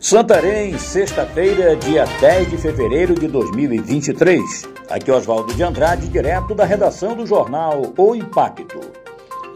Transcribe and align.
Santarém, 0.00 0.78
sexta-feira, 0.78 1.74
dia 1.74 2.04
10 2.20 2.50
de 2.50 2.56
fevereiro 2.56 3.14
de 3.14 3.26
2023. 3.26 4.62
Aqui 4.88 5.10
é 5.10 5.14
Oswaldo 5.14 5.52
de 5.52 5.62
Andrade, 5.64 6.06
direto 6.06 6.54
da 6.54 6.64
redação 6.64 7.16
do 7.16 7.26
jornal 7.26 7.82
O 7.96 8.14
Impacto. 8.14 8.80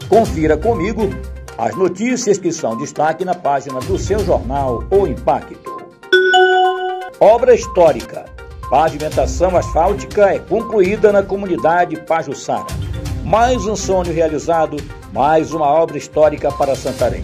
Confira 0.09 0.57
comigo 0.57 1.03
as 1.57 1.73
notícias 1.77 2.37
que 2.37 2.51
são 2.51 2.75
destaque 2.75 3.23
na 3.23 3.33
página 3.33 3.79
do 3.79 3.97
seu 3.97 4.19
jornal 4.19 4.83
O 4.91 5.07
Impacto. 5.07 5.87
Obra 7.21 7.55
histórica. 7.55 8.25
Pavimentação 8.69 9.55
asfáltica 9.55 10.33
é 10.33 10.39
concluída 10.39 11.13
na 11.13 11.23
comunidade 11.23 11.95
Pajuçara. 12.01 12.67
Mais 13.23 13.65
um 13.65 13.77
sonho 13.77 14.11
realizado, 14.11 14.75
mais 15.13 15.53
uma 15.53 15.67
obra 15.67 15.97
histórica 15.97 16.51
para 16.51 16.75
Santarém. 16.75 17.23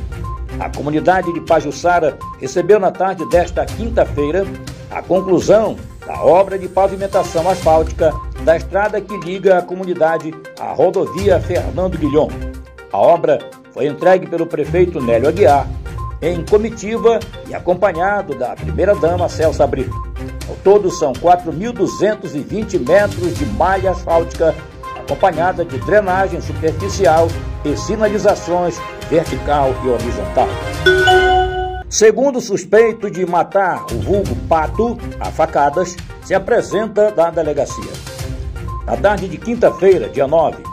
A 0.60 0.70
comunidade 0.70 1.32
de 1.34 1.39
Pajuçara 1.39 2.18
recebeu 2.39 2.80
na 2.80 2.91
tarde 2.91 3.26
desta 3.30 3.66
quinta-feira 3.66 4.46
a 4.91 5.02
conclusão 5.02 5.77
da 6.05 6.22
obra 6.22 6.59
de 6.59 6.68
pavimentação 6.68 7.49
asfáltica 7.49 8.13
da 8.44 8.58
estrada 8.58 8.99
que 8.99 9.16
liga 9.18 9.58
a 9.58 9.62
comunidade 9.62 10.34
à 10.59 10.73
rodovia 10.73 11.40
Fernando 11.40 11.98
Guilhom. 11.98 12.27
A 12.91 12.98
obra 12.98 13.40
foi 13.73 13.88
entregue 13.88 14.27
pelo 14.27 14.48
prefeito 14.48 14.99
Nélio 14.99 15.30
Aguiar 15.30 15.68
em 16.22 16.44
comitiva 16.44 17.20
e 17.48 17.55
acompanhado 17.55 18.35
da 18.35 18.49
primeira-dama 18.55 19.30
Celsa 19.30 19.66
Brito. 19.66 19.96
Ao 20.49 20.55
todo 20.57 20.91
são 20.91 21.13
4.220 21.13 22.85
metros 22.85 23.38
de 23.38 23.46
malha 23.46 23.91
asfáltica 23.91 24.54
acompanhada 24.98 25.63
de 25.63 25.77
drenagem 25.80 26.41
superficial 26.41 27.27
e 27.63 27.77
sinalizações 27.77 28.80
vertical 29.09 29.73
e 29.84 29.90
horizontal. 29.90 30.48
Segundo 31.90 32.40
suspeito 32.40 33.09
de 33.09 33.26
matar 33.26 33.84
o 33.91 33.99
vulgo 33.99 34.35
Pato 34.48 34.98
a 35.20 35.32
facadas, 35.32 35.98
se 36.23 36.35
apresenta 36.35 37.12
da 37.12 37.32
delegacia. 37.32 37.91
Na 38.85 38.96
tarde 38.96 39.27
de 39.27 39.37
quinta-feira, 39.37 40.07
dia 40.07 40.27
9, 40.27 40.63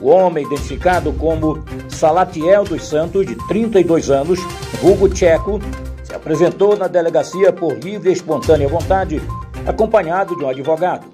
o 0.00 0.08
homem 0.08 0.46
identificado 0.46 1.12
como 1.12 1.64
Salatiel 1.88 2.64
dos 2.64 2.86
Santos, 2.86 3.26
de 3.26 3.34
32 3.48 4.10
anos, 4.10 4.38
vulgo 4.80 5.08
tcheco, 5.08 5.60
se 6.04 6.14
apresentou 6.14 6.76
na 6.76 6.86
delegacia 6.86 7.52
por 7.52 7.74
livre 7.74 8.10
e 8.10 8.12
espontânea 8.12 8.68
vontade, 8.68 9.20
acompanhado 9.66 10.36
de 10.36 10.44
um 10.44 10.48
advogado. 10.48 11.06